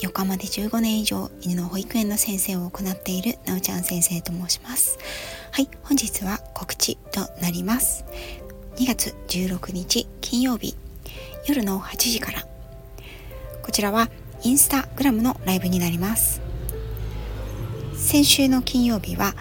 [0.00, 4.98] 横浜で15年以上犬の保育園の先生を行っているなおちゃん先生と申します。
[5.50, 8.04] はい本日は告知となります。
[8.76, 10.76] 2月16日金曜日
[11.46, 12.46] 夜の8時から。
[13.62, 14.08] こちらは
[14.44, 16.40] インスタグラムのライブになります。
[17.96, 19.34] 先週の金曜日は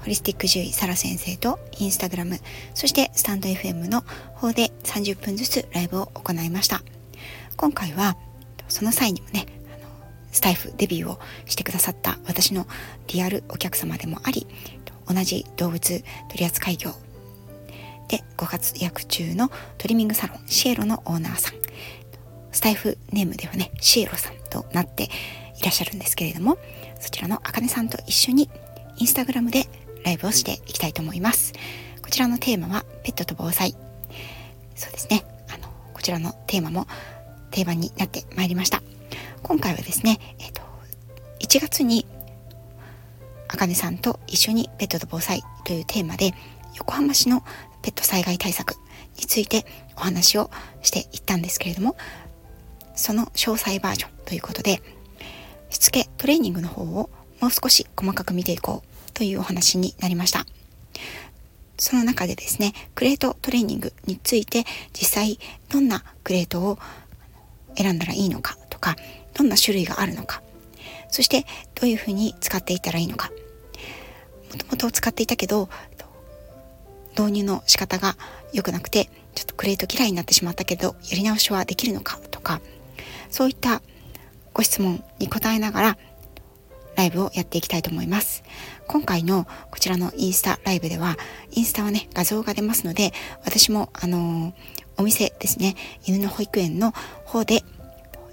[0.00, 2.38] ホリスティック獣医サラ先生とインスタグラム
[2.74, 4.02] そしてスタンド FM の
[4.34, 6.82] 方で30分ずつライブを行いました。
[7.56, 8.16] 今回は
[8.68, 9.46] その際にもね
[10.32, 12.66] スタイフデビューをしてくださった私の
[13.08, 14.46] リアルお客様でもあり
[15.06, 16.92] 同じ動物取扱業。
[18.08, 21.54] でご活躍中のトリミングサロンシエロのオーナーさん。
[22.52, 26.58] スタイフネームではねシエロさんとなっていらっしゃるんですけれども
[27.00, 28.50] そちらのあかねさんと一緒に
[28.96, 29.66] インスタグラムで
[30.04, 31.52] ライブをしていきたいと思います。
[32.02, 33.76] こちらのテーマはペットと防災。
[34.74, 35.24] そうですね。
[35.48, 36.86] あのこちらのテーマも
[37.50, 38.82] 定番になってまいりました。
[39.48, 40.60] 今回はですね、えっ、と、
[41.40, 42.04] 1月に、
[43.48, 46.34] あかねさんと一緒にペットと防災というテーマで、
[46.76, 47.42] 横浜市の
[47.80, 48.74] ペット災害対策
[49.16, 49.64] について
[49.96, 50.50] お話を
[50.82, 51.96] していったんですけれども、
[52.94, 54.82] その詳細バージョンということで、
[55.70, 57.08] しつけトレーニングの方を
[57.40, 60.44] もう少し細かく見ていこうというお話になりました。
[61.78, 65.38] その中でですね、クレートトレーニングについて実際
[65.70, 66.78] どんなクレートを
[67.78, 68.94] 選んだらいいのかとか、
[69.38, 70.42] どんな種類があるのか。
[71.08, 73.30] そしてどういうふうに使っていたらいいのか。
[74.52, 75.68] もともと使っていたけど
[77.18, 78.16] 導入の仕方が
[78.52, 82.18] 良くなくてちょっとクレート嫌いになってしまったけどやり直しはできるのか？
[82.30, 82.60] とか
[83.30, 83.82] そういった
[84.52, 85.98] ご質問に答えながら
[86.96, 88.42] ライブをやっていきたいと思います。
[88.88, 91.16] 今回のこちらのインスタライブでは、
[91.52, 93.12] インスタはね、画像が出ますので、
[93.44, 94.52] 私もあのー、
[94.96, 96.92] お店ですね、犬の保育園の
[97.24, 97.62] 方で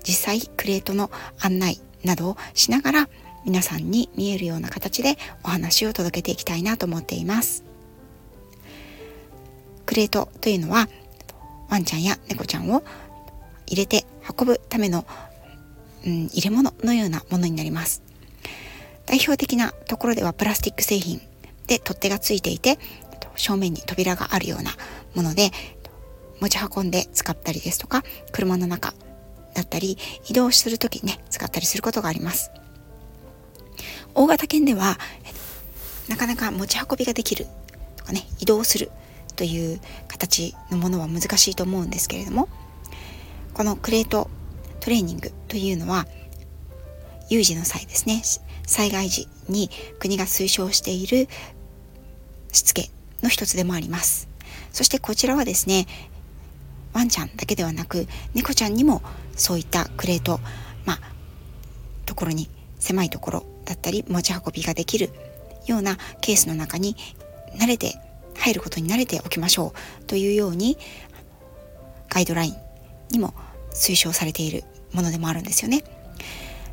[0.07, 1.11] 実際クレートの
[1.41, 3.09] 案内などをしながら
[3.45, 7.63] 皆さんに見えるような形でお話を届けていきたいなと思っています。
[9.85, 10.89] クレートというのは
[11.69, 12.83] ワンちゃんや猫ちゃんを
[13.67, 14.05] 入れて
[14.37, 15.05] 運ぶための、
[16.05, 18.01] うん、入れ物のようなものになります。
[19.05, 21.21] 代表的なところではプラスチック製品
[21.67, 22.79] で取っ手がついていて
[23.35, 24.71] 正面に扉があるような
[25.13, 25.51] もので
[26.39, 28.93] 持ち運んで使ったりですとか車の中
[29.55, 29.97] だったり
[30.29, 32.51] 移動する時にね使ったりすることがあります。
[34.13, 34.97] 大型犬では
[36.07, 37.47] なかなか持ち運びができる
[37.97, 38.91] とかね移動する
[39.35, 42.47] という形のものは難しいと思うんですけれども
[43.53, 44.29] このクレート
[44.79, 46.05] トレーニングというのは
[47.29, 48.21] 有事の際ですね
[48.65, 51.27] 災害時に国が推奨している
[52.51, 52.89] しつけ
[53.21, 54.29] の一つでもあります。
[54.71, 55.87] そしてこちらはですね
[56.95, 59.03] ワンちゃんだけではなく猫ちゃんにも
[59.35, 60.39] そういったクレート
[60.85, 60.99] まあ
[62.05, 65.09] ところに狭いところだったり持ち運びができる
[65.67, 66.95] ようなケースの中に
[67.57, 67.95] 慣れて
[68.37, 70.77] 入ることに慣れておきましょうというように
[72.09, 72.55] ガイドライン
[73.11, 73.33] にも
[73.71, 74.63] 推奨されている
[74.93, 75.83] ものでもあるんですよね。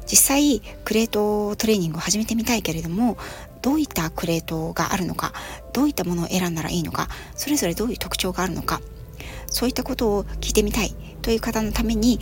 [0.07, 3.17] 実際クレートトレーニングを始めてみたいけれども
[3.63, 5.33] どういったクレートがあるのか
[5.73, 8.81] どういったものを選んだらいいのかそれぞれどういう特徴があるのか
[9.53, 12.19] そういったことを聞いてみたいという方のために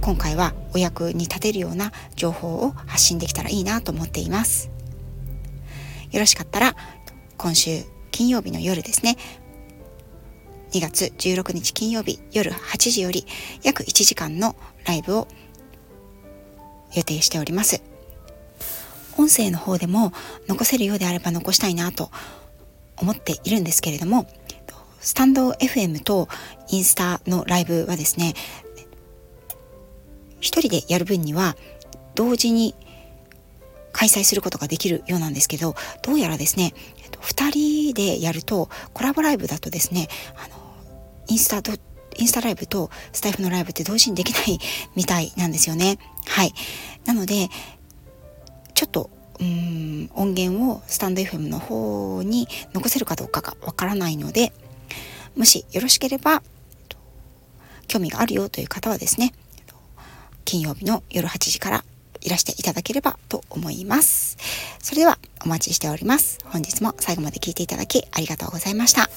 [0.00, 4.70] 今回はお役に立てるような情報を発信できたらいいなと思っています。
[6.12, 6.76] よろしかったら
[7.36, 7.82] 今週
[8.12, 9.16] 金曜日の夜ですね。
[10.70, 13.26] 2月16日金曜日夜8時より
[13.62, 15.26] 約1時間のライブを
[16.94, 17.82] 予定しております。
[19.16, 20.12] 音声の方でも
[20.48, 22.10] 残せるようであれば残したいなと
[22.96, 24.26] 思っているんですけれども
[25.04, 26.28] スタンド FM と
[26.70, 28.32] インスタのライブはですね、
[30.40, 31.56] 一人でやる分には
[32.14, 32.74] 同時に
[33.92, 36.72] 開催することができるようなんですけど、どうやらですね、
[37.20, 40.56] 二人でやると、コラボライブだとですね、あの、
[41.28, 41.72] インスタと、
[42.16, 44.58] インスタライブとスタイフのライブって同時にできない
[44.96, 45.98] みたいなんですよね。
[46.26, 46.54] はい。
[47.04, 47.50] なので、
[48.72, 49.10] ちょっと
[49.40, 54.52] うん音源をスタンド FM の方に残せるかどうかがわからないので
[55.36, 56.42] もしよろしければ、
[57.86, 59.32] 興味があるよという方はですね、
[60.44, 61.84] 金曜日の夜8時から
[62.20, 64.36] いらしていただければと思います。
[64.80, 66.38] それではお待ちしております。
[66.46, 69.10] 本日も最後まで聞いていただきありがとうございました。